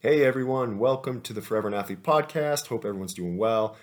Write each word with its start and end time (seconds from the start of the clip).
Hey 0.00 0.24
everyone, 0.24 0.78
welcome 0.78 1.22
to 1.22 1.32
the 1.32 1.42
Forever 1.42 1.66
an 1.66 1.74
Athlete 1.74 2.04
podcast. 2.04 2.68
Hope 2.68 2.84
everyone's 2.84 3.14
doing 3.14 3.36
well. 3.36 3.76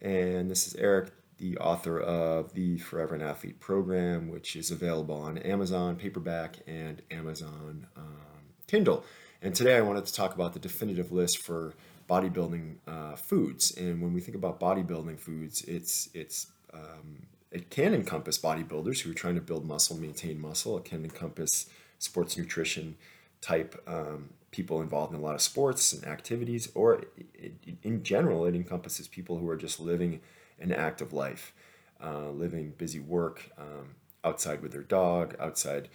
And 0.00 0.50
this 0.50 0.66
is 0.66 0.74
Eric, 0.76 1.10
the 1.36 1.58
author 1.58 2.00
of 2.00 2.54
the 2.54 2.78
Forever 2.78 3.14
an 3.14 3.20
Athlete 3.20 3.60
program, 3.60 4.28
which 4.30 4.56
is 4.56 4.70
available 4.70 5.16
on 5.16 5.36
Amazon 5.36 5.96
paperback 5.96 6.56
and 6.66 7.02
Amazon 7.10 7.86
um, 7.98 8.16
Kindle. 8.66 9.04
And 9.42 9.54
today 9.54 9.76
I 9.76 9.82
wanted 9.82 10.06
to 10.06 10.14
talk 10.14 10.34
about 10.34 10.54
the 10.54 10.58
definitive 10.58 11.12
list 11.12 11.36
for 11.36 11.74
bodybuilding 12.08 12.76
uh, 12.86 13.16
foods. 13.16 13.70
And 13.76 14.00
when 14.00 14.14
we 14.14 14.22
think 14.22 14.36
about 14.38 14.58
bodybuilding 14.58 15.20
foods, 15.20 15.64
it's 15.64 16.08
it's 16.14 16.46
um, 16.72 17.26
it 17.52 17.68
can 17.68 17.92
encompass 17.92 18.38
bodybuilders 18.38 19.00
who 19.00 19.10
are 19.10 19.14
trying 19.14 19.34
to 19.34 19.42
build 19.42 19.66
muscle, 19.66 19.98
maintain 19.98 20.40
muscle. 20.40 20.78
It 20.78 20.86
can 20.86 21.04
encompass 21.04 21.66
sports 21.98 22.38
nutrition 22.38 22.96
type 23.40 23.82
um, 23.86 24.30
people 24.50 24.80
involved 24.80 25.12
in 25.12 25.18
a 25.18 25.22
lot 25.22 25.34
of 25.34 25.42
sports 25.42 25.92
and 25.92 26.06
activities, 26.06 26.70
or 26.74 27.02
it, 27.34 27.54
in 27.82 28.02
general, 28.02 28.46
it 28.46 28.54
encompasses 28.54 29.08
people 29.08 29.38
who 29.38 29.48
are 29.48 29.56
just 29.56 29.80
living 29.80 30.20
an 30.58 30.72
active 30.72 31.12
life, 31.12 31.52
uh, 32.02 32.30
living 32.30 32.72
busy 32.78 33.00
work 33.00 33.50
um, 33.58 33.94
outside 34.24 34.62
with 34.62 34.72
their 34.72 34.82
dog, 34.82 35.36
outside 35.38 35.88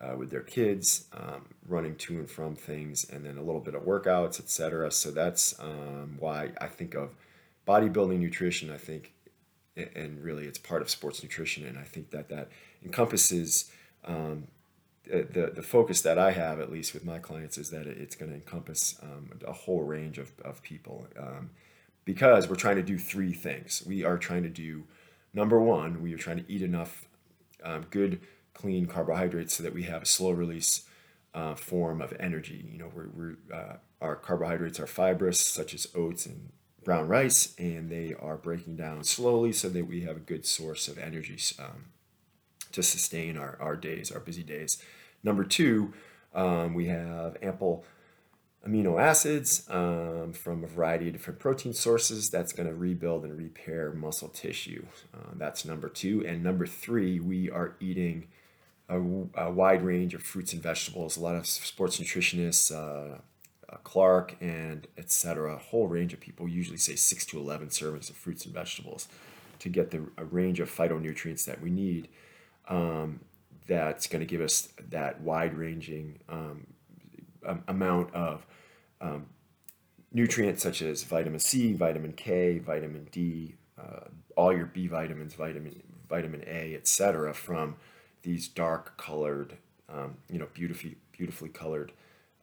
uh, 0.00 0.16
with 0.16 0.30
their 0.30 0.40
kids, 0.40 1.04
um, 1.12 1.46
running 1.66 1.94
to 1.94 2.14
and 2.18 2.30
from 2.30 2.54
things, 2.54 3.08
and 3.08 3.24
then 3.24 3.36
a 3.36 3.42
little 3.42 3.60
bit 3.60 3.74
of 3.74 3.82
workouts, 3.82 4.40
etc. 4.40 4.90
So 4.90 5.10
that's 5.10 5.58
um, 5.60 6.16
why 6.18 6.50
I 6.60 6.66
think 6.66 6.94
of 6.94 7.10
bodybuilding 7.68 8.18
nutrition. 8.18 8.70
I 8.70 8.78
think, 8.78 9.12
and 9.76 10.22
really, 10.22 10.46
it's 10.46 10.58
part 10.58 10.82
of 10.82 10.90
sports 10.90 11.22
nutrition, 11.22 11.66
and 11.66 11.78
I 11.78 11.84
think 11.84 12.10
that 12.10 12.28
that 12.30 12.48
encompasses 12.84 13.70
um, 14.04 14.44
the, 15.10 15.52
the 15.54 15.62
focus 15.62 16.02
that 16.02 16.18
I 16.18 16.32
have, 16.32 16.60
at 16.60 16.70
least 16.70 16.94
with 16.94 17.04
my 17.04 17.18
clients, 17.18 17.58
is 17.58 17.70
that 17.70 17.86
it's 17.86 18.16
going 18.16 18.30
to 18.30 18.36
encompass 18.36 18.98
um, 19.02 19.30
a 19.46 19.52
whole 19.52 19.82
range 19.82 20.18
of, 20.18 20.32
of 20.44 20.62
people 20.62 21.06
um, 21.18 21.50
because 22.04 22.48
we're 22.48 22.56
trying 22.56 22.76
to 22.76 22.82
do 22.82 22.98
three 22.98 23.32
things. 23.32 23.82
We 23.86 24.04
are 24.04 24.18
trying 24.18 24.42
to 24.44 24.48
do, 24.48 24.84
number 25.34 25.60
one, 25.60 26.02
we 26.02 26.14
are 26.14 26.18
trying 26.18 26.38
to 26.38 26.52
eat 26.52 26.62
enough 26.62 27.06
um, 27.62 27.86
good, 27.90 28.20
clean 28.54 28.86
carbohydrates 28.86 29.54
so 29.54 29.62
that 29.62 29.74
we 29.74 29.84
have 29.84 30.02
a 30.02 30.06
slow 30.06 30.30
release 30.30 30.84
uh, 31.34 31.54
form 31.54 32.00
of 32.00 32.14
energy. 32.18 32.66
You 32.70 32.78
know, 32.78 32.90
we're, 32.94 33.08
we're, 33.14 33.36
uh, 33.54 33.76
our 34.00 34.16
carbohydrates 34.16 34.80
are 34.80 34.86
fibrous, 34.86 35.40
such 35.40 35.74
as 35.74 35.86
oats 35.94 36.26
and 36.26 36.50
brown 36.84 37.08
rice, 37.08 37.54
and 37.58 37.90
they 37.90 38.14
are 38.18 38.36
breaking 38.36 38.76
down 38.76 39.04
slowly 39.04 39.52
so 39.52 39.68
that 39.68 39.86
we 39.86 40.00
have 40.02 40.16
a 40.16 40.20
good 40.20 40.46
source 40.46 40.88
of 40.88 40.98
energy 40.98 41.38
um, 41.58 41.86
to 42.72 42.82
sustain 42.82 43.36
our, 43.36 43.56
our 43.60 43.76
days, 43.76 44.10
our 44.10 44.20
busy 44.20 44.42
days. 44.42 44.82
Number 45.22 45.44
two, 45.44 45.92
um, 46.34 46.74
we 46.74 46.86
have 46.86 47.36
ample 47.42 47.84
amino 48.66 49.00
acids 49.00 49.66
um, 49.70 50.32
from 50.32 50.62
a 50.64 50.66
variety 50.66 51.06
of 51.08 51.14
different 51.14 51.38
protein 51.38 51.72
sources 51.72 52.28
that's 52.30 52.52
going 52.52 52.68
to 52.68 52.74
rebuild 52.74 53.24
and 53.24 53.36
repair 53.36 53.92
muscle 53.92 54.28
tissue. 54.28 54.84
Uh, 55.14 55.32
that's 55.36 55.64
number 55.64 55.88
two. 55.88 56.24
And 56.26 56.42
number 56.42 56.66
three, 56.66 57.20
we 57.20 57.50
are 57.50 57.74
eating 57.80 58.28
a, 58.88 58.98
a, 58.98 59.50
wide 59.50 59.82
range 59.82 60.14
of 60.14 60.22
fruits 60.22 60.52
and 60.52 60.62
vegetables. 60.62 61.16
A 61.16 61.20
lot 61.20 61.36
of 61.36 61.46
sports 61.46 61.98
nutritionists, 61.98 62.70
uh, 62.70 63.18
uh, 63.70 63.76
Clark 63.84 64.36
and 64.40 64.86
etc., 64.98 65.54
a 65.54 65.58
whole 65.58 65.86
range 65.86 66.12
of 66.12 66.20
people 66.20 66.48
usually 66.48 66.76
say 66.76 66.96
six 66.96 67.24
to 67.26 67.38
11 67.38 67.68
servings 67.68 68.10
of 68.10 68.16
fruits 68.16 68.44
and 68.44 68.52
vegetables 68.52 69.08
to 69.60 69.68
get 69.68 69.90
the 69.90 70.00
range 70.24 70.60
of 70.60 70.70
phytonutrients 70.70 71.44
that 71.44 71.62
we 71.62 71.70
need. 71.70 72.08
Um, 72.68 73.20
that's 73.70 74.08
going 74.08 74.18
to 74.18 74.26
give 74.26 74.40
us 74.40 74.68
that 74.88 75.20
wide 75.20 75.54
ranging 75.54 76.18
um, 76.28 76.66
amount 77.68 78.12
of 78.12 78.44
um, 79.00 79.26
nutrients 80.12 80.60
such 80.60 80.82
as 80.82 81.04
vitamin 81.04 81.38
C, 81.38 81.72
vitamin 81.72 82.12
K, 82.12 82.58
vitamin 82.58 83.06
D, 83.12 83.54
uh, 83.78 84.08
all 84.36 84.52
your 84.52 84.66
B 84.66 84.88
vitamins, 84.88 85.34
vitamin 85.34 85.80
vitamin 86.08 86.42
A, 86.48 86.74
etc. 86.74 87.32
from 87.32 87.76
these 88.22 88.48
dark 88.48 88.96
colored, 88.96 89.56
um, 89.88 90.16
you 90.28 90.40
know, 90.40 90.48
beautifully 90.52 90.96
beautifully 91.12 91.48
colored 91.48 91.92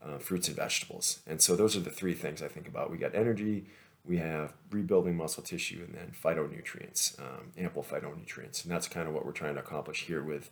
uh, 0.02 0.20
fruits 0.20 0.48
and 0.48 0.56
vegetables. 0.56 1.20
And 1.28 1.42
so 1.42 1.58
those 1.58 1.76
are 1.76 1.82
the 1.82 1.90
three 1.90 2.14
things 2.14 2.42
I 2.42 2.48
think 2.48 2.70
about. 2.70 2.90
We 2.90 2.98
got 2.98 3.14
energy, 3.14 3.66
we 4.06 4.16
have 4.18 4.54
rebuilding 4.72 5.18
muscle 5.18 5.44
tissue, 5.44 5.84
and 5.86 5.94
then 5.94 6.14
phytonutrients, 6.24 7.20
um, 7.20 7.52
ample 7.58 7.84
phytonutrients, 7.84 8.64
and 8.64 8.72
that's 8.72 8.88
kind 8.88 9.10
of 9.10 9.14
what 9.14 9.26
we're 9.26 9.34
trying 9.34 9.56
to 9.56 9.60
accomplish 9.60 10.04
here 10.04 10.24
with 10.24 10.50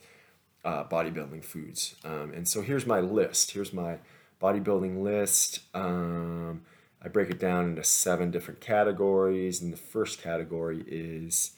uh, 0.65 0.83
bodybuilding 0.85 1.45
foods. 1.45 1.95
Um, 2.03 2.31
and 2.33 2.47
so 2.47 2.61
here's 2.61 2.85
my 2.85 2.99
list. 2.99 3.51
Here's 3.51 3.71
my 3.71 3.99
bodybuilding 4.41 5.01
list. 5.01 5.59
Um, 5.73 6.63
I 7.01 7.07
break 7.07 7.29
it 7.29 7.39
down 7.39 7.65
into 7.65 7.83
seven 7.83 8.31
different 8.31 8.59
categories. 8.59 9.61
And 9.61 9.71
the 9.71 9.77
first 9.77 10.21
category 10.21 10.83
is 10.87 11.51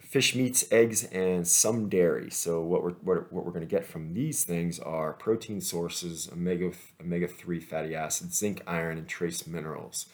fish, 0.00 0.34
meats, 0.34 0.64
eggs, 0.70 1.04
and 1.04 1.46
some 1.46 1.88
dairy. 1.88 2.30
So 2.30 2.60
what 2.60 2.82
we're 2.82 2.92
what, 2.92 3.32
what 3.32 3.44
we're 3.44 3.52
going 3.52 3.66
to 3.66 3.76
get 3.76 3.86
from 3.86 4.14
these 4.14 4.44
things 4.44 4.80
are 4.80 5.12
protein 5.12 5.60
sources, 5.60 6.28
omega 6.32 6.72
omega 7.00 7.28
three 7.28 7.60
fatty 7.60 7.94
acids, 7.94 8.36
zinc, 8.36 8.62
iron, 8.66 8.98
and 8.98 9.08
trace 9.08 9.46
minerals. 9.46 10.06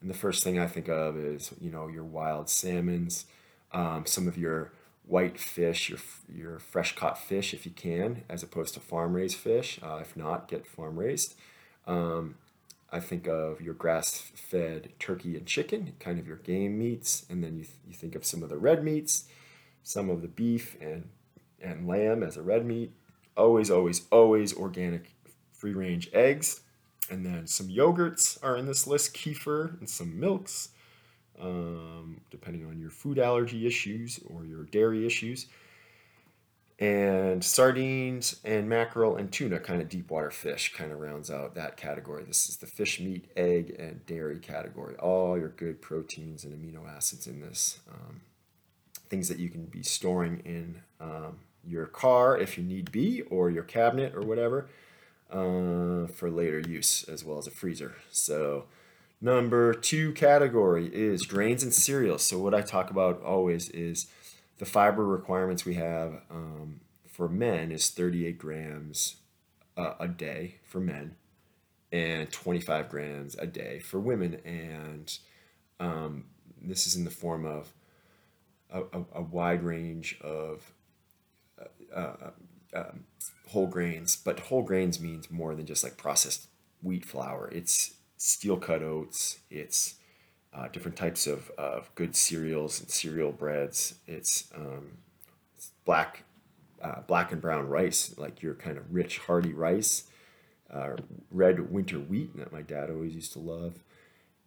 And 0.00 0.10
the 0.10 0.14
first 0.14 0.44
thing 0.44 0.58
I 0.58 0.66
think 0.66 0.88
of 0.88 1.16
is 1.16 1.52
you 1.60 1.70
know 1.70 1.88
your 1.88 2.04
wild 2.04 2.48
salmons, 2.48 3.26
um, 3.72 4.06
some 4.06 4.28
of 4.28 4.38
your 4.38 4.72
white 5.06 5.38
fish, 5.38 5.88
your, 5.88 5.98
your 6.28 6.58
fresh 6.58 6.94
caught 6.94 7.16
fish 7.16 7.54
if 7.54 7.64
you 7.64 7.72
can, 7.72 8.24
as 8.28 8.42
opposed 8.42 8.74
to 8.74 8.80
farm 8.80 9.14
raised 9.14 9.36
fish. 9.36 9.78
Uh, 9.82 9.98
if 10.00 10.16
not, 10.16 10.48
get 10.48 10.66
farm 10.66 10.98
raised. 10.98 11.34
Um, 11.86 12.36
I 12.90 13.00
think 13.00 13.26
of 13.26 13.60
your 13.60 13.74
grass 13.74 14.18
fed 14.34 14.90
turkey 14.98 15.36
and 15.36 15.46
chicken, 15.46 15.92
kind 16.00 16.18
of 16.18 16.26
your 16.26 16.36
game 16.36 16.78
meats. 16.78 17.24
And 17.30 17.42
then 17.42 17.56
you, 17.56 17.64
th- 17.64 17.78
you 17.86 17.94
think 17.94 18.14
of 18.14 18.24
some 18.24 18.42
of 18.42 18.48
the 18.48 18.58
red 18.58 18.82
meats, 18.82 19.24
some 19.82 20.10
of 20.10 20.22
the 20.22 20.28
beef 20.28 20.76
and, 20.80 21.08
and 21.60 21.86
lamb 21.86 22.22
as 22.22 22.36
a 22.36 22.42
red 22.42 22.66
meat. 22.66 22.92
Always, 23.36 23.70
always, 23.70 24.06
always 24.10 24.56
organic 24.56 25.12
free 25.52 25.74
range 25.74 26.10
eggs. 26.12 26.62
And 27.08 27.24
then 27.24 27.46
some 27.46 27.68
yogurts 27.68 28.42
are 28.42 28.56
in 28.56 28.66
this 28.66 28.86
list, 28.86 29.14
kefir 29.14 29.78
and 29.78 29.88
some 29.88 30.18
milks 30.18 30.70
um, 31.40 32.20
depending 32.30 32.66
on 32.66 32.78
your 32.78 32.90
food 32.90 33.18
allergy 33.18 33.66
issues 33.66 34.20
or 34.26 34.44
your 34.44 34.64
dairy 34.64 35.06
issues. 35.06 35.46
And 36.78 37.42
sardines 37.42 38.38
and 38.44 38.68
mackerel 38.68 39.16
and 39.16 39.32
tuna, 39.32 39.60
kind 39.60 39.80
of 39.80 39.88
deep 39.88 40.10
water 40.10 40.30
fish, 40.30 40.74
kind 40.74 40.92
of 40.92 41.00
rounds 41.00 41.30
out 41.30 41.54
that 41.54 41.78
category. 41.78 42.24
This 42.24 42.50
is 42.50 42.58
the 42.58 42.66
fish, 42.66 43.00
meat, 43.00 43.30
egg, 43.34 43.74
and 43.78 44.04
dairy 44.04 44.38
category. 44.38 44.94
All 44.96 45.38
your 45.38 45.48
good 45.48 45.80
proteins 45.80 46.44
and 46.44 46.52
amino 46.52 46.86
acids 46.86 47.26
in 47.26 47.40
this. 47.40 47.80
Um, 47.90 48.20
things 49.08 49.28
that 49.28 49.38
you 49.38 49.48
can 49.48 49.64
be 49.64 49.82
storing 49.82 50.42
in 50.44 50.82
um, 51.00 51.38
your 51.66 51.86
car 51.86 52.36
if 52.36 52.58
you 52.58 52.64
need 52.64 52.92
be, 52.92 53.22
or 53.22 53.50
your 53.50 53.62
cabinet 53.62 54.14
or 54.14 54.20
whatever, 54.20 54.68
uh, 55.30 56.06
for 56.08 56.30
later 56.30 56.60
use, 56.60 57.04
as 57.08 57.24
well 57.24 57.38
as 57.38 57.46
a 57.46 57.50
freezer. 57.50 57.96
So, 58.10 58.66
Number 59.20 59.72
two 59.72 60.12
category 60.12 60.88
is 60.94 61.24
grains 61.24 61.62
and 61.62 61.72
cereals. 61.72 62.22
So, 62.22 62.38
what 62.38 62.54
I 62.54 62.60
talk 62.60 62.90
about 62.90 63.22
always 63.22 63.70
is 63.70 64.06
the 64.58 64.66
fiber 64.66 65.04
requirements 65.04 65.64
we 65.64 65.74
have 65.74 66.20
um, 66.30 66.80
for 67.08 67.28
men 67.28 67.72
is 67.72 67.88
38 67.88 68.38
grams 68.38 69.16
uh, 69.76 69.94
a 69.98 70.08
day 70.08 70.56
for 70.64 70.80
men 70.80 71.16
and 71.92 72.30
25 72.30 72.88
grams 72.90 73.34
a 73.36 73.46
day 73.46 73.78
for 73.78 73.98
women. 73.98 74.34
And 74.44 75.18
um, 75.80 76.24
this 76.60 76.86
is 76.86 76.94
in 76.94 77.04
the 77.04 77.10
form 77.10 77.46
of 77.46 77.72
a, 78.70 78.80
a, 78.80 79.04
a 79.14 79.22
wide 79.22 79.62
range 79.62 80.18
of 80.20 80.72
uh, 81.58 81.98
uh, 81.98 82.30
um, 82.74 83.04
whole 83.48 83.66
grains, 83.66 84.16
but 84.16 84.40
whole 84.40 84.62
grains 84.62 85.00
means 85.00 85.30
more 85.30 85.54
than 85.54 85.66
just 85.66 85.84
like 85.84 85.96
processed 85.96 86.48
wheat 86.82 87.04
flour. 87.04 87.48
It's 87.52 87.94
steel 88.16 88.56
cut 88.56 88.82
oats. 88.82 89.38
It's 89.50 89.96
uh, 90.54 90.68
different 90.68 90.96
types 90.96 91.26
of, 91.26 91.50
of 91.58 91.94
good 91.94 92.16
cereals 92.16 92.80
and 92.80 92.90
cereal 92.90 93.32
breads. 93.32 93.96
It's, 94.06 94.50
um, 94.54 94.98
it's 95.54 95.70
black 95.84 96.24
uh, 96.82 97.00
black 97.06 97.32
and 97.32 97.40
brown 97.40 97.68
rice, 97.68 98.14
like 98.16 98.42
your 98.42 98.54
kind 98.54 98.78
of 98.78 98.92
rich, 98.92 99.18
hearty 99.18 99.52
rice. 99.52 100.04
Uh, 100.70 100.96
red 101.30 101.70
winter 101.70 101.98
wheat 101.98 102.36
that 102.36 102.52
my 102.52 102.62
dad 102.62 102.90
always 102.90 103.14
used 103.14 103.32
to 103.32 103.38
love. 103.38 103.82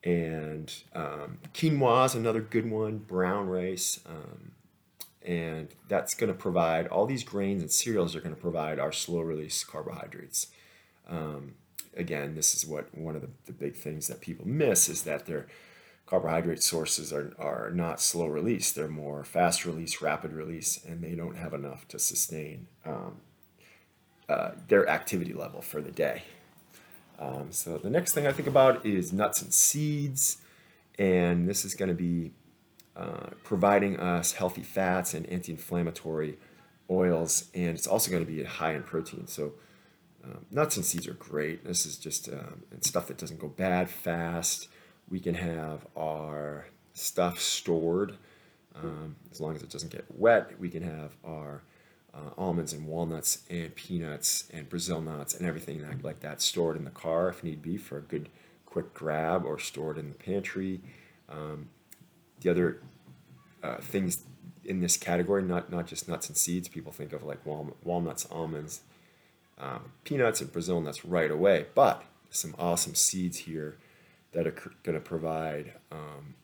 And 0.03 0.73
um, 0.93 1.39
quinoa 1.53 2.05
is 2.05 2.15
another 2.15 2.41
good 2.41 2.69
one, 2.69 2.97
brown 2.99 3.47
rice. 3.47 3.99
Um, 4.05 4.51
and 5.21 5.69
that's 5.87 6.13
going 6.13 6.31
to 6.31 6.37
provide 6.37 6.87
all 6.87 7.05
these 7.05 7.23
grains 7.23 7.61
and 7.61 7.71
cereals 7.71 8.15
are 8.15 8.21
going 8.21 8.35
to 8.35 8.39
provide 8.39 8.79
our 8.79 8.91
slow 8.91 9.21
release 9.21 9.63
carbohydrates. 9.63 10.47
Um, 11.09 11.55
again, 11.95 12.35
this 12.35 12.55
is 12.55 12.65
what 12.65 12.95
one 12.97 13.15
of 13.15 13.21
the, 13.21 13.29
the 13.45 13.53
big 13.53 13.75
things 13.75 14.07
that 14.07 14.21
people 14.21 14.47
miss 14.47 14.89
is 14.89 15.03
that 15.03 15.25
their 15.25 15.47
carbohydrate 16.05 16.63
sources 16.63 17.13
are, 17.13 17.33
are 17.37 17.71
not 17.71 18.01
slow 18.01 18.25
release. 18.25 18.71
They're 18.71 18.87
more 18.87 19.23
fast 19.23 19.65
release, 19.65 20.01
rapid 20.01 20.33
release, 20.33 20.83
and 20.83 21.03
they 21.03 21.13
don't 21.13 21.37
have 21.37 21.53
enough 21.53 21.87
to 21.89 21.99
sustain 21.99 22.67
um, 22.85 23.21
uh, 24.27 24.51
their 24.67 24.87
activity 24.89 25.33
level 25.33 25.61
for 25.61 25.81
the 25.81 25.91
day. 25.91 26.23
Um, 27.19 27.51
so 27.51 27.77
the 27.77 27.89
next 27.89 28.13
thing 28.13 28.25
I 28.25 28.31
think 28.31 28.47
about 28.47 28.85
is 28.85 29.11
nuts 29.11 29.41
and 29.41 29.53
seeds, 29.53 30.37
and 30.97 31.47
this 31.47 31.65
is 31.65 31.75
going 31.75 31.89
to 31.89 31.95
be 31.95 32.31
uh, 32.95 33.27
providing 33.43 33.99
us 33.99 34.33
healthy 34.33 34.63
fats 34.63 35.13
and 35.13 35.27
anti-inflammatory 35.27 36.37
oils, 36.89 37.49
and 37.53 37.69
it's 37.69 37.87
also 37.87 38.09
going 38.09 38.25
to 38.25 38.31
be 38.31 38.43
high 38.43 38.73
in 38.73 38.83
protein. 38.83 39.27
So 39.27 39.53
um, 40.23 40.45
nuts 40.51 40.77
and 40.77 40.85
seeds 40.85 41.07
are 41.07 41.13
great. 41.13 41.65
This 41.65 41.85
is 41.85 41.97
just 41.97 42.29
um, 42.29 42.63
stuff 42.81 43.07
that 43.07 43.17
doesn't 43.17 43.39
go 43.39 43.47
bad 43.47 43.89
fast. 43.89 44.67
We 45.09 45.19
can 45.19 45.35
have 45.35 45.85
our 45.97 46.67
stuff 46.93 47.39
stored 47.39 48.17
um, 48.75 49.15
as 49.31 49.39
long 49.39 49.55
as 49.55 49.63
it 49.63 49.69
doesn't 49.69 49.91
get 49.91 50.05
wet. 50.09 50.59
We 50.59 50.69
can 50.69 50.83
have 50.83 51.15
our 51.25 51.63
uh, 52.13 52.31
almonds 52.37 52.73
and 52.73 52.85
walnuts 52.87 53.43
and 53.49 53.73
peanuts 53.75 54.49
and 54.51 54.67
Brazil 54.69 55.01
nuts 55.01 55.33
and 55.35 55.47
everything 55.47 55.83
like 56.01 56.19
that 56.21 56.41
stored 56.41 56.75
in 56.75 56.83
the 56.83 56.91
car 56.91 57.29
if 57.29 57.43
need 57.43 57.61
be 57.61 57.77
for 57.77 57.97
a 57.97 58.01
good 58.01 58.29
quick 58.65 58.93
grab 58.93 59.45
or 59.45 59.59
stored 59.59 59.97
in 59.97 60.09
the 60.09 60.15
pantry. 60.15 60.81
Um, 61.27 61.69
the 62.41 62.49
other 62.49 62.81
uh, 63.63 63.77
things 63.77 64.23
in 64.63 64.79
this 64.79 64.97
category, 64.97 65.43
not 65.43 65.71
not 65.71 65.87
just 65.87 66.07
nuts 66.07 66.27
and 66.29 66.37
seeds, 66.37 66.67
people 66.67 66.91
think 66.91 67.13
of 67.13 67.23
like 67.23 67.45
wal- 67.45 67.75
walnuts, 67.83 68.27
almonds, 68.31 68.81
um, 69.59 69.91
peanuts, 70.03 70.41
and 70.41 70.51
Brazil 70.51 70.79
nuts 70.81 71.05
right 71.05 71.31
away. 71.31 71.67
But 71.75 72.03
some 72.29 72.55
awesome 72.57 72.95
seeds 72.95 73.37
here 73.37 73.77
that 74.31 74.47
are 74.47 74.55
going 74.83 74.97
to 74.97 75.03
provide 75.03 75.73
um, 75.91 76.35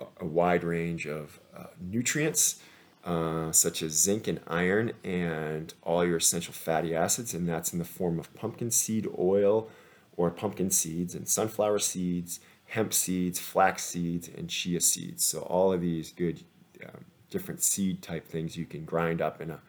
a, 0.00 0.04
a, 0.20 0.26
wide 0.26 0.62
range 0.62 1.06
of 1.06 1.40
uh, 1.56 1.64
nutrients 1.80 2.60
uh, 3.04 3.50
such 3.52 3.82
as 3.82 3.92
zinc 3.92 4.28
and 4.28 4.40
iron 4.46 4.92
and 5.02 5.72
all 5.82 6.04
your 6.04 6.18
essential 6.18 6.52
fatty 6.52 6.94
acids, 6.94 7.32
and 7.32 7.48
that's 7.48 7.72
in 7.72 7.78
the 7.78 7.84
form 7.84 8.18
of 8.18 8.32
pumpkin 8.34 8.70
seed 8.70 9.08
oil 9.18 9.70
or 10.16 10.30
pumpkin 10.30 10.70
seeds 10.70 11.14
and 11.14 11.26
sunflower 11.28 11.78
seeds, 11.78 12.40
hemp 12.66 12.92
seeds, 12.92 13.38
flax 13.38 13.84
seeds, 13.84 14.28
and 14.36 14.50
chia 14.50 14.80
seeds. 14.80 15.24
So 15.24 15.40
all 15.40 15.72
of 15.72 15.80
these 15.80 16.12
good 16.12 16.42
um, 16.84 17.04
different 17.30 17.62
seed 17.62 18.02
type 18.02 18.26
things 18.26 18.56
you 18.56 18.66
can 18.66 18.84
grind 18.84 19.22
up 19.22 19.40
in 19.40 19.50
a 19.50 19.60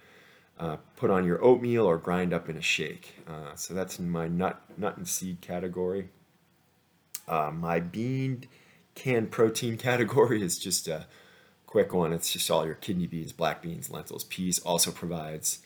uh, 0.59 0.77
put 0.95 1.09
on 1.09 1.25
your 1.25 1.43
oatmeal 1.43 1.85
or 1.85 1.97
grind 1.97 2.33
up 2.33 2.49
in 2.49 2.57
a 2.57 2.61
shake. 2.61 3.15
Uh, 3.27 3.55
so 3.55 3.73
that's 3.73 3.97
in 3.97 4.09
my 4.09 4.27
nut 4.27 4.61
nut 4.77 4.97
and 4.97 5.07
seed 5.07 5.41
category. 5.41 6.09
Uh, 7.27 7.51
my 7.53 7.79
bean 7.79 8.45
canned 8.95 9.31
protein 9.31 9.77
category 9.89 10.43
is 10.43 10.59
just 10.59 10.87
a 10.87 11.07
quick 11.65 11.93
one. 11.93 12.11
It's 12.11 12.33
just 12.33 12.49
all 12.51 12.65
your 12.65 12.75
kidney 12.75 13.07
beans, 13.07 13.31
black 13.31 13.61
beans, 13.61 13.89
lentils. 13.89 14.23
Peas 14.25 14.59
also 14.59 14.91
provides 14.91 15.59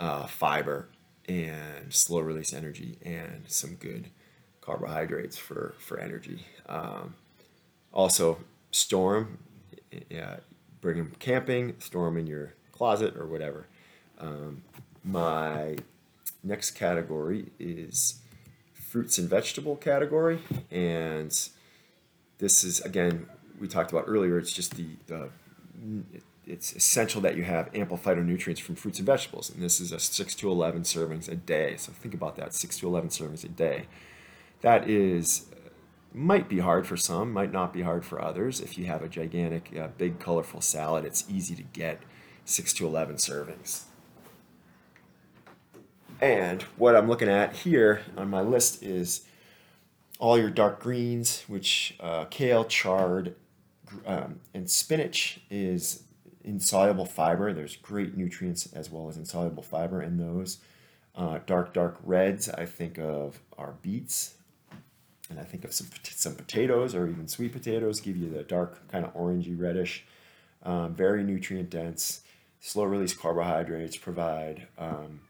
uh, 0.00 0.26
fiber 0.26 0.88
and 1.28 1.92
slow 1.92 2.20
release 2.20 2.52
energy 2.52 2.98
and 3.02 3.44
some 3.46 3.76
good 3.76 4.08
carbohydrates 4.60 5.36
for, 5.36 5.74
for 5.78 5.98
energy. 5.98 6.46
Um, 6.68 7.14
also, 7.92 8.38
storm, 8.70 9.38
yeah, 10.08 10.36
bring 10.80 10.96
them 10.96 11.12
camping, 11.18 11.78
store 11.78 12.06
them 12.06 12.16
in 12.16 12.26
your 12.26 12.54
closet 12.72 13.16
or 13.16 13.26
whatever. 13.26 13.66
Um, 14.18 14.62
my 15.04 15.76
next 16.44 16.72
category 16.72 17.46
is 17.58 18.20
fruits 18.72 19.18
and 19.18 19.28
vegetable 19.28 19.76
category, 19.76 20.40
and 20.70 21.30
this 22.38 22.64
is 22.64 22.80
again 22.80 23.26
we 23.60 23.68
talked 23.68 23.92
about 23.92 24.04
earlier. 24.06 24.38
It's 24.38 24.52
just 24.52 24.74
the, 24.74 24.88
the 25.06 25.30
it's 26.46 26.74
essential 26.74 27.20
that 27.20 27.36
you 27.36 27.44
have 27.44 27.70
ample 27.74 27.96
phytonutrients 27.96 28.60
from 28.60 28.74
fruits 28.74 28.98
and 28.98 29.06
vegetables. 29.06 29.50
And 29.50 29.62
this 29.62 29.80
is 29.80 29.92
a 29.92 30.00
6 30.00 30.34
to 30.36 30.50
11 30.50 30.82
servings 30.82 31.28
a 31.28 31.36
day. 31.36 31.76
So 31.76 31.92
think 31.92 32.14
about 32.14 32.36
that 32.36 32.52
6 32.52 32.78
to 32.78 32.88
11 32.88 33.10
servings 33.10 33.44
a 33.44 33.48
day. 33.48 33.86
That 34.60 34.88
is, 34.88 35.46
might 36.12 36.48
be 36.48 36.58
hard 36.58 36.86
for 36.86 36.96
some, 36.96 37.32
might 37.32 37.52
not 37.52 37.72
be 37.72 37.82
hard 37.82 38.04
for 38.04 38.20
others. 38.20 38.60
If 38.60 38.76
you 38.76 38.86
have 38.86 39.02
a 39.02 39.08
gigantic, 39.08 39.70
uh, 39.78 39.88
big, 39.96 40.18
colorful 40.18 40.60
salad, 40.60 41.04
it's 41.04 41.24
easy 41.28 41.54
to 41.54 41.62
get 41.62 42.02
6 42.44 42.72
to 42.74 42.86
11 42.86 43.16
servings. 43.16 43.84
And 46.20 46.62
what 46.76 46.94
I'm 46.94 47.08
looking 47.08 47.28
at 47.28 47.54
here 47.56 48.02
on 48.16 48.30
my 48.30 48.40
list 48.40 48.82
is 48.82 49.22
all 50.18 50.38
your 50.38 50.50
dark 50.50 50.80
greens, 50.80 51.42
which 51.48 51.96
uh, 52.00 52.26
kale, 52.26 52.64
chard, 52.64 53.34
um, 54.06 54.40
and 54.54 54.70
spinach 54.70 55.40
is 55.50 56.04
insoluble 56.44 57.04
fiber. 57.04 57.52
There's 57.52 57.76
great 57.76 58.16
nutrients 58.16 58.72
as 58.72 58.90
well 58.90 59.08
as 59.08 59.16
insoluble 59.16 59.62
fiber 59.62 60.02
in 60.02 60.18
those. 60.18 60.58
Uh, 61.14 61.40
dark, 61.44 61.74
dark 61.74 61.98
reds, 62.04 62.48
I 62.48 62.66
think 62.66 62.98
of 62.98 63.40
our 63.58 63.74
beets. 63.82 64.34
And 65.28 65.40
I 65.40 65.44
think 65.44 65.64
of 65.64 65.72
some, 65.72 65.88
some 66.04 66.34
potatoes 66.34 66.94
or 66.94 67.06
even 67.08 67.26
sweet 67.26 67.52
potatoes 67.52 68.00
give 68.00 68.16
you 68.16 68.30
the 68.30 68.42
dark, 68.42 68.86
kind 68.88 69.04
of 69.04 69.14
orangey 69.14 69.58
reddish. 69.58 70.04
Um, 70.62 70.94
very 70.94 71.24
nutrient 71.24 71.70
dense, 71.70 72.20
slow 72.60 72.84
release 72.84 73.14
carbohydrates 73.14 73.96
provide 73.96 74.68
um, 74.78 75.20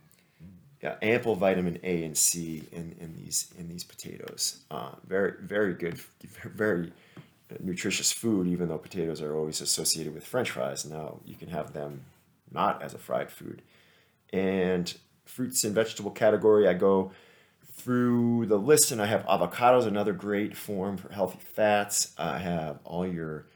yeah, 0.83 0.97
ample 1.01 1.37
vitamin 1.37 1.79
A 1.85 2.05
and 2.05 2.17
C 2.17 2.65
in, 2.73 2.97
in 3.01 3.15
these 3.15 3.53
in 3.59 3.69
these 3.69 3.85
potatoes. 3.85 4.65
Uh, 4.71 4.93
very 5.07 5.35
very 5.41 5.75
good, 5.75 5.99
very 6.45 6.93
nutritious 7.61 8.13
food, 8.13 8.47
even 8.47 8.69
though 8.69 8.79
potatoes 8.79 9.21
are 9.23 9.37
always 9.37 9.61
associated 9.61 10.15
with 10.15 10.25
french 10.25 10.51
fries. 10.51 10.85
Now 10.85 11.21
you 11.25 11.37
can 11.37 11.49
have 11.49 11.73
them 11.73 12.03
not 12.51 12.83
as 12.83 12.95
a 12.95 12.99
fried 12.99 13.31
food. 13.31 13.63
And 14.33 14.93
fruits 15.25 15.63
and 15.65 15.75
vegetable 15.75 16.11
category, 16.11 16.67
I 16.67 16.75
go 16.75 17.13
through 17.75 18.47
the 18.47 18.57
list 18.57 18.93
and 18.93 19.01
I 19.01 19.07
have 19.07 19.25
avocados, 19.27 19.87
another 19.87 20.13
great 20.13 20.57
form 20.57 20.97
for 20.97 21.13
healthy 21.13 21.39
fats. 21.41 22.15
I 22.19 22.39
have 22.39 22.79
all 22.85 23.07
your 23.07 23.47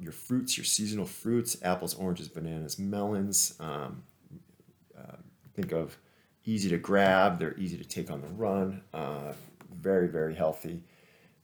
your 0.00 0.12
fruits, 0.12 0.56
your 0.56 0.64
seasonal 0.64 1.06
fruits, 1.06 1.56
apples, 1.62 1.94
oranges, 1.94 2.28
bananas, 2.28 2.80
melons. 2.80 3.54
Um, 3.60 4.02
uh, 4.98 5.16
think 5.54 5.70
of 5.70 5.96
easy 6.44 6.68
to 6.70 6.78
grab, 6.78 7.38
they're 7.38 7.56
easy 7.58 7.76
to 7.76 7.84
take 7.84 8.10
on 8.10 8.20
the 8.20 8.28
run, 8.28 8.82
uh, 8.92 9.32
very, 9.72 10.08
very 10.08 10.34
healthy. 10.34 10.82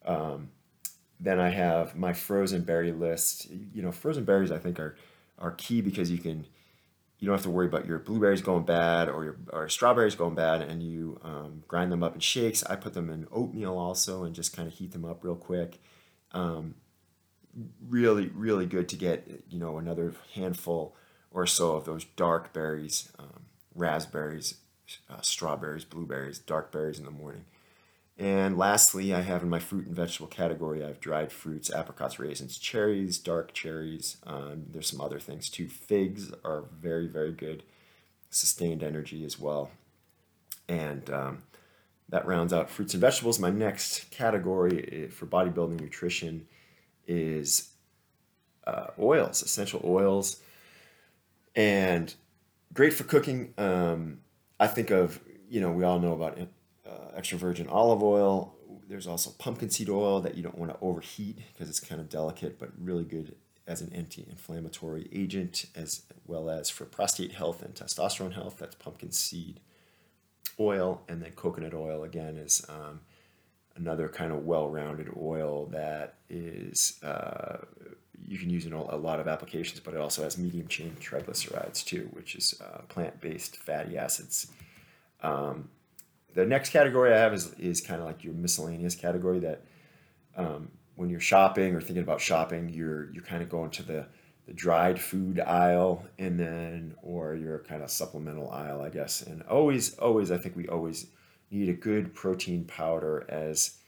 Um, 0.05 0.51
then 1.19 1.39
I 1.39 1.51
have 1.51 1.95
my 1.95 2.13
frozen 2.13 2.63
berry 2.63 2.93
list. 2.93 3.49
You 3.51 3.83
know, 3.83 3.93
frozen 3.93 4.25
berries 4.25 4.51
I 4.51 4.59
think 4.59 4.81
are 4.81 4.97
are 5.39 5.53
key 5.53 5.81
because 5.81 6.11
you 6.11 6.19
can 6.19 6.47
you 7.19 7.27
don't 7.27 7.35
have 7.35 7.45
to 7.45 7.51
worry 7.51 7.67
about 7.67 7.87
your 7.87 7.99
blueberries 7.99 8.41
going 8.41 8.65
bad 8.65 9.09
or 9.09 9.25
your 9.25 9.37
or 9.53 9.69
strawberries 9.69 10.15
going 10.15 10.35
bad, 10.35 10.63
and 10.63 10.83
you 10.83 11.21
um, 11.23 11.63
grind 11.69 11.93
them 11.93 12.03
up 12.03 12.15
in 12.15 12.21
shakes. 12.21 12.65
I 12.65 12.77
put 12.77 12.95
them 12.95 13.11
in 13.11 13.27
oatmeal 13.31 13.77
also, 13.77 14.25
and 14.25 14.35
just 14.35 14.57
kind 14.57 14.67
of 14.67 14.75
heat 14.75 14.93
them 14.93 15.05
up 15.05 15.23
real 15.23 15.37
quick. 15.37 15.79
Um, 16.33 16.77
really, 17.87 18.29
really 18.29 18.65
good 18.65 18.89
to 18.89 18.97
get 18.97 19.45
you 19.51 19.59
know 19.59 19.77
another 19.77 20.15
handful 20.35 20.97
or 21.31 21.47
so 21.47 21.77
of 21.77 21.85
those 21.85 22.05
dark 22.17 22.55
berries, 22.55 23.13
um, 23.19 23.43
raspberries, 23.75 24.57
uh, 25.11 25.21
strawberries, 25.21 25.85
blueberries, 25.85 26.39
dark 26.39 26.73
berries 26.73 26.99
in 26.99 27.05
the 27.05 27.11
morning. 27.11 27.45
And 28.19 28.59
lastly, 28.59 29.15
I 29.15 29.23
have 29.23 29.43
in 29.43 29.49
my 29.49 29.59
fruit 29.59 29.87
and 29.87 29.97
vegetable 29.97 30.27
category, 30.27 30.85
I 30.85 30.89
have 30.89 31.01
dried 31.01 31.33
fruits, 31.33 31.73
apricots, 31.73 32.19
raisins, 32.19 32.59
cherries, 32.59 33.19
dark 33.19 33.55
cherries. 33.55 34.19
Um, 34.27 34.65
there's 34.71 34.91
some 34.91 35.01
other 35.01 35.19
things 35.19 35.49
too. 35.49 35.69
Figs 35.69 36.31
are 36.45 36.65
very, 36.79 37.07
very 37.07 37.33
good, 37.33 37.63
sustained 38.29 38.83
energy 38.83 39.25
as 39.25 39.39
well. 39.39 39.71
And 40.69 41.09
um, 41.09 41.43
that 42.11 42.27
rounds 42.27 42.53
out 42.53 42.69
fruits 42.69 42.93
and 42.93 43.01
vegetables. 43.01 43.39
My 43.39 43.51
next 43.51 44.11
category 44.11 45.07
eh, 45.07 45.11
for 45.11 45.25
bodybuilding 45.25 45.81
nutrition 45.81 46.47
is 47.07 47.71
uh, 48.67 48.89
oils, 48.99 49.43
essential 49.43 49.81
oils, 49.83 50.41
and 51.57 52.15
great 52.75 52.93
for 52.93 53.05
cooking. 53.05 53.55
Um, 53.57 54.19
I 54.61 54.67
think 54.67 54.91
of, 54.91 55.19
you 55.49 55.61
know, 55.61 55.73
we 55.73 55.85
all 55.85 55.99
know 55.99 56.13
about 56.13 56.39
uh, 56.39 56.91
extra 57.17 57.39
virgin 57.39 57.67
olive 57.69 58.03
oil. 58.03 58.55
There's 58.87 59.07
also 59.07 59.31
pumpkin 59.39 59.71
seed 59.71 59.89
oil 59.89 60.21
that 60.21 60.37
you 60.37 60.43
don't 60.43 60.59
want 60.59 60.71
to 60.71 60.79
overheat 60.83 61.39
because 61.53 61.71
it's 61.71 61.81
kind 61.81 61.99
of 62.01 62.11
delicate, 62.11 62.59
but 62.59 62.69
really 62.79 63.05
good 63.05 63.35
as 63.67 63.81
an 63.81 63.91
anti-inflammatory 63.95 65.09
agent 65.13 65.65
as 65.75 66.03
well 66.27 66.51
as 66.51 66.69
for 66.69 66.85
prostate 66.85 67.33
health 67.33 67.63
and 67.63 67.75
testosterone 67.75 68.35
health. 68.35 68.59
That's 68.59 68.75
pumpkin 68.75 69.13
seed 69.13 69.61
oil, 70.59 71.01
and 71.09 71.23
then 71.23 71.31
coconut 71.33 71.73
oil 71.73 72.05
again 72.05 72.37
is 72.37 72.63
um, 72.69 73.01
another 73.77 74.09
kind 74.09 74.31
of 74.31 74.45
well-rounded 74.45 75.09
oil 75.17 75.67
that 75.67 76.17
is 76.29 76.99
uh, 77.03 77.59
you 78.31 78.39
can 78.39 78.49
use 78.49 78.65
in 78.65 78.73
a 78.73 78.97
lot 78.97 79.19
of 79.19 79.27
applications, 79.27 79.81
but 79.81 79.93
it 79.93 80.01
also 80.01 80.23
has 80.23 80.39
medium 80.39 80.69
chain 80.69 80.97
triglycerides 81.01 81.85
too, 81.85 82.09
which 82.13 82.37
is 82.37 82.55
uh, 82.61 82.83
plant-based 82.83 83.57
fatty 83.57 83.99
acids. 83.99 84.47
Um, 85.21 85.69
the 86.33 86.47
next 86.47 86.71
category 86.71 87.13
I 87.13 87.19
have 87.19 87.35
is, 87.35 87.53
is 87.55 87.81
kind 87.81 88.01
of 88.01 88.07
like 88.07 88.23
your 88.23 88.33
miscellaneous 88.35 88.95
category 88.95 89.41
that 89.41 89.65
um, 90.37 90.71
when 90.95 91.11
you're 91.11 91.19
shopping 91.19 91.75
or 91.75 91.81
thinking 91.81 92.05
about 92.05 92.21
shopping, 92.21 92.69
you're 92.69 93.11
you're 93.13 93.25
kind 93.25 93.43
of 93.43 93.49
going 93.49 93.71
to 93.71 93.83
the 93.83 94.07
the 94.47 94.53
dried 94.53 95.01
food 95.01 95.41
aisle 95.41 96.05
and 96.17 96.39
then 96.39 96.95
or 97.03 97.35
your 97.35 97.59
kind 97.59 97.83
of 97.83 97.91
supplemental 97.91 98.49
aisle, 98.49 98.81
I 98.81 98.91
guess. 98.91 99.23
And 99.23 99.43
always, 99.43 99.99
always, 99.99 100.31
I 100.31 100.39
think 100.39 100.55
we 100.55 100.69
always 100.69 101.09
need 101.51 101.69
a 101.69 101.73
good 101.73 102.15
protein 102.15 102.65
powder 102.65 103.27
as 103.29 103.79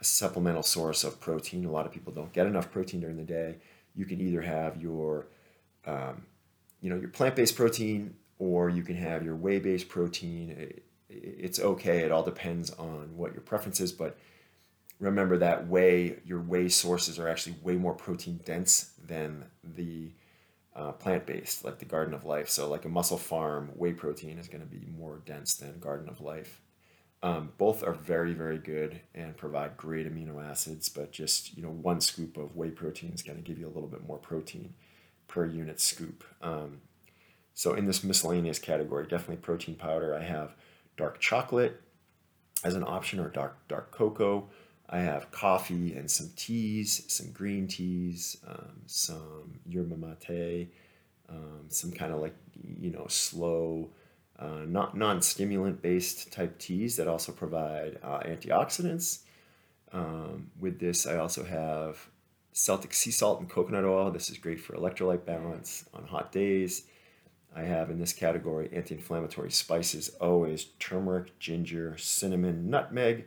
a 0.00 0.04
supplemental 0.04 0.64
source 0.64 1.04
of 1.04 1.20
protein. 1.20 1.64
A 1.64 1.70
lot 1.70 1.86
of 1.86 1.92
people 1.92 2.12
don't 2.12 2.32
get 2.32 2.48
enough 2.48 2.72
protein 2.72 2.98
during 2.98 3.18
the 3.18 3.22
day. 3.22 3.58
You 3.94 4.04
can 4.04 4.20
either 4.20 4.42
have 4.42 4.80
your, 4.80 5.26
um, 5.86 6.26
you 6.80 6.90
know, 6.90 6.96
your 6.96 7.08
plant-based 7.08 7.56
protein, 7.56 8.16
or 8.38 8.68
you 8.68 8.82
can 8.82 8.96
have 8.96 9.22
your 9.22 9.36
whey-based 9.36 9.88
protein. 9.88 10.50
It, 10.50 10.84
it's 11.08 11.60
okay. 11.60 11.98
It 12.00 12.10
all 12.10 12.24
depends 12.24 12.70
on 12.70 13.16
what 13.16 13.32
your 13.32 13.42
preference 13.42 13.80
is, 13.80 13.92
but 13.92 14.18
remember 14.98 15.38
that 15.38 15.68
whey, 15.68 16.16
your 16.24 16.40
whey 16.40 16.68
sources 16.68 17.18
are 17.18 17.28
actually 17.28 17.56
way 17.62 17.76
more 17.76 17.94
protein 17.94 18.40
dense 18.44 18.94
than 19.06 19.44
the 19.62 20.10
uh, 20.74 20.92
plant-based, 20.92 21.64
like 21.64 21.78
the 21.78 21.84
Garden 21.84 22.14
of 22.14 22.24
Life. 22.24 22.48
So, 22.48 22.68
like 22.68 22.84
a 22.84 22.88
MusclePharm 22.88 23.76
whey 23.76 23.92
protein 23.92 24.38
is 24.38 24.48
going 24.48 24.60
to 24.60 24.66
be 24.66 24.86
more 24.98 25.20
dense 25.24 25.54
than 25.54 25.78
Garden 25.78 26.08
of 26.08 26.20
Life. 26.20 26.60
Um, 27.24 27.52
both 27.56 27.82
are 27.82 27.94
very, 27.94 28.34
very 28.34 28.58
good 28.58 29.00
and 29.14 29.34
provide 29.34 29.78
great 29.78 30.06
amino 30.06 30.46
acids, 30.46 30.90
but 30.90 31.10
just 31.10 31.56
you 31.56 31.62
know, 31.62 31.70
one 31.70 32.02
scoop 32.02 32.36
of 32.36 32.54
whey 32.54 32.68
protein 32.68 33.12
is 33.14 33.22
going 33.22 33.38
to 33.38 33.42
give 33.42 33.58
you 33.58 33.66
a 33.66 33.72
little 33.72 33.88
bit 33.88 34.06
more 34.06 34.18
protein 34.18 34.74
per 35.26 35.46
unit 35.46 35.80
scoop. 35.80 36.22
Um, 36.42 36.82
so 37.54 37.72
in 37.72 37.86
this 37.86 38.04
miscellaneous 38.04 38.58
category, 38.58 39.06
definitely 39.06 39.36
protein 39.36 39.74
powder. 39.74 40.14
I 40.14 40.22
have 40.22 40.54
dark 40.98 41.18
chocolate 41.18 41.80
as 42.62 42.74
an 42.74 42.84
option, 42.84 43.18
or 43.18 43.30
dark 43.30 43.56
dark 43.68 43.90
cocoa. 43.90 44.50
I 44.90 44.98
have 44.98 45.30
coffee 45.30 45.94
and 45.94 46.10
some 46.10 46.30
teas, 46.36 47.06
some 47.08 47.32
green 47.32 47.66
teas, 47.68 48.36
um, 48.46 48.82
some 48.84 49.60
yerba 49.66 49.96
mate, 49.96 50.68
um, 51.30 51.64
some 51.68 51.90
kind 51.90 52.12
of 52.12 52.20
like 52.20 52.34
you 52.62 52.90
know 52.90 53.06
slow 53.08 53.88
uh, 54.38 54.64
not 54.66 54.96
non-stimulant 54.96 55.80
based 55.80 56.32
type 56.32 56.58
teas 56.58 56.96
that 56.96 57.08
also 57.08 57.32
provide 57.32 57.98
uh, 58.02 58.20
antioxidants. 58.20 59.20
Um, 59.92 60.50
with 60.58 60.80
this, 60.80 61.06
I 61.06 61.18
also 61.18 61.44
have 61.44 62.08
Celtic 62.52 62.94
sea 62.94 63.10
salt 63.10 63.40
and 63.40 63.48
coconut 63.48 63.84
oil. 63.84 64.10
This 64.10 64.30
is 64.30 64.38
great 64.38 64.60
for 64.60 64.74
electrolyte 64.74 65.24
balance 65.24 65.84
on 65.94 66.04
hot 66.06 66.32
days. 66.32 66.84
I 67.54 67.62
have 67.62 67.90
in 67.90 68.00
this 68.00 68.12
category 68.12 68.68
anti-inflammatory 68.72 69.52
spices, 69.52 70.08
always 70.20 70.64
turmeric, 70.80 71.38
ginger, 71.38 71.96
cinnamon, 71.96 72.68
nutmeg, 72.68 73.26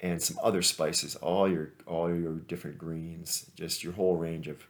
and 0.00 0.22
some 0.22 0.38
other 0.42 0.62
spices. 0.62 1.16
All 1.16 1.46
your 1.46 1.72
all 1.86 2.14
your 2.14 2.36
different 2.36 2.78
greens, 2.78 3.50
just 3.54 3.84
your 3.84 3.92
whole 3.92 4.16
range 4.16 4.48
of 4.48 4.66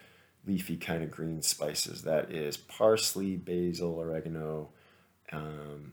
leafy 0.46 0.76
kind 0.76 1.04
of 1.04 1.10
green 1.10 1.42
spices. 1.42 2.02
That 2.02 2.32
is 2.32 2.56
parsley, 2.56 3.36
basil, 3.36 4.00
oregano, 4.00 4.70
um, 5.32 5.92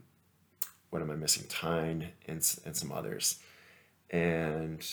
what 0.89 1.01
am 1.01 1.11
I 1.11 1.15
missing? 1.15 1.43
Thyme 1.43 2.03
and, 2.27 2.59
and 2.65 2.75
some 2.75 2.91
others. 2.91 3.39
And 4.09 4.85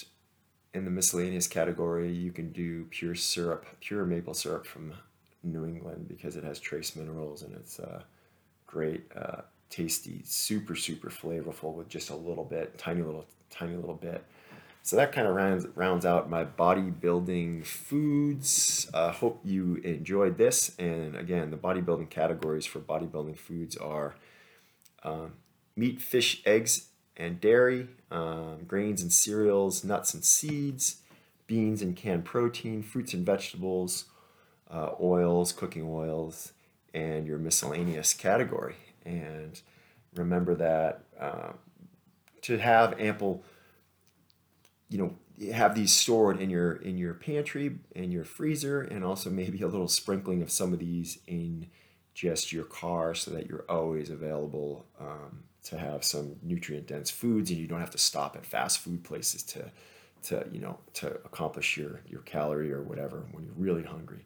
in 0.73 0.85
the 0.85 0.91
miscellaneous 0.91 1.47
category, 1.47 2.13
you 2.13 2.33
can 2.33 2.51
do 2.53 2.85
pure 2.91 3.15
syrup, 3.15 3.67
pure 3.81 4.05
maple 4.05 4.35
syrup 4.35 4.67
from 4.67 4.93
New 5.43 5.65
England 5.65 6.09
because 6.09 6.37
it 6.37 6.45
has 6.45 6.59
trace 6.59 6.97
minerals 6.97 7.43
and 7.43 7.55
it's 7.55 7.79
uh, 7.79 8.03
great, 8.67 9.05
uh, 9.17 9.43
tasty, 9.71 10.23
super, 10.25 10.75
super 10.75 11.11
flavorful 11.11 11.75
with 11.75 11.89
just 11.89 12.11
a 12.11 12.17
little 12.17 12.45
bit, 12.45 12.77
tiny 12.77 13.03
little, 13.03 13.27
tiny 13.51 13.77
little 13.77 13.95
bit. 13.95 14.25
So 14.83 14.97
that 14.97 15.13
kind 15.13 15.27
of 15.27 15.35
rounds, 15.35 15.67
rounds 15.75 16.05
out 16.05 16.29
my 16.29 16.45
bodybuilding 16.45 17.65
foods. 17.65 18.91
Uh, 18.93 19.13
hope 19.13 19.41
you 19.43 19.77
enjoyed 19.77 20.37
this. 20.37 20.77
And 20.79 21.17
again, 21.17 21.51
the 21.51 21.57
bodybuilding 21.57 22.11
categories 22.11 22.67
for 22.67 22.81
bodybuilding 22.81 23.39
foods 23.39 23.79
are 23.79 24.15
um, 25.05 25.35
meat, 25.77 26.01
fish, 26.01 26.43
eggs, 26.45 26.89
and 27.17 27.41
dairy, 27.41 27.89
um, 28.11 28.65
grains 28.67 29.03
and 29.03 29.13
cereals, 29.13 29.85
nuts 29.85 30.15
and 30.15 30.25
seeds, 30.25 31.03
beans 31.47 31.83
and 31.83 31.97
canned 31.97 32.25
protein, 32.25 32.83
fruits 32.83 33.15
and 33.15 33.25
vegetables, 33.25 34.07
uh, 34.71 34.91
oils, 35.01 35.53
cooking 35.53 35.87
oils, 35.89 36.53
and 36.93 37.27
your 37.27 37.39
miscellaneous 37.39 38.15
category. 38.15 38.77
And 39.05 39.61
remember 40.15 40.55
that 40.55 41.05
uh, 41.19 41.53
to 42.43 42.59
have 42.59 42.99
ample, 42.99 43.45
you 44.89 44.99
know, 44.99 45.15
have 45.53 45.75
these 45.75 45.93
stored 45.93 46.41
in 46.41 46.49
your 46.49 46.73
in 46.77 46.97
your 46.97 47.15
pantry 47.15 47.79
in 47.95 48.13
your 48.13 48.25
freezer, 48.25 48.81
and 48.81 49.05
also 49.05 49.31
maybe 49.31 49.63
a 49.63 49.69
little 49.69 49.89
sprinkling 49.89 50.43
of 50.43 50.51
some 50.51 50.73
of 50.73 50.79
these 50.79 51.19
in 51.27 51.67
just 52.15 52.53
your 52.53 52.65
car 52.65 53.15
so 53.15 53.31
that 53.33 53.47
you're 53.47 53.65
always 53.69 54.11
available 54.11 54.87
um, 55.01 55.43
to 55.65 55.79
have 55.79 56.05
some 56.05 56.37
nutrient 56.43 56.87
dense 56.87 57.11
foods 57.11 57.51
and 57.51 57.59
you 57.59 57.67
don't 57.67 57.81
have 57.81 57.91
to 57.91 57.99
stop 57.99 58.37
at 58.37 58.47
fast 58.47 58.79
food 58.79 59.03
places 59.03 59.43
to 59.43 59.71
to 60.23 60.47
you 60.53 60.61
know 60.61 60.79
to 60.95 61.09
accomplish 61.25 61.77
your 61.77 62.01
your 62.09 62.21
calorie 62.23 62.73
or 62.73 62.83
whatever 62.83 63.25
when 63.33 63.45
you're 63.45 63.55
really 63.57 63.83
hungry. 63.83 64.25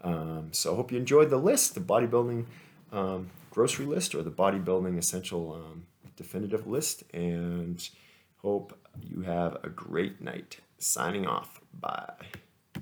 Um, 0.00 0.50
so 0.52 0.72
i 0.72 0.76
hope 0.76 0.92
you 0.92 0.98
enjoyed 0.98 1.30
the 1.30 1.38
list 1.38 1.74
the 1.74 1.80
bodybuilding 1.80 2.46
um, 2.92 3.30
grocery 3.50 3.86
list 3.86 4.14
or 4.14 4.22
the 4.22 4.30
bodybuilding 4.30 4.96
essential 4.96 5.54
um, 5.54 5.86
definitive 6.16 6.66
list 6.66 7.02
and 7.12 7.88
hope 8.42 8.78
you 9.02 9.22
have 9.22 9.56
a 9.62 9.68
great 9.68 10.20
night. 10.20 10.58
Signing 10.78 11.26
off. 11.26 11.60
Bye 11.80 12.12